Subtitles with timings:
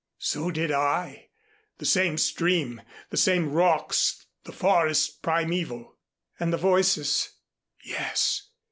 [0.17, 1.29] "So did I
[1.77, 5.95] the same stream, the same rocks, the forest primeval."
[6.39, 7.29] "And the voices"
[7.85, 8.47] "Yes.